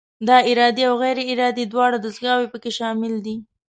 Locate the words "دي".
3.25-3.35